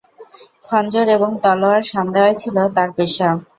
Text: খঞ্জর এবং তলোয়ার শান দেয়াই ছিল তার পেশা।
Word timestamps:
খঞ্জর 0.63 1.07
এবং 1.17 1.31
তলোয়ার 1.43 1.81
শান 1.89 2.07
দেয়াই 2.13 2.35
ছিল 2.41 2.55
তার 2.75 2.89
পেশা। 2.97 3.29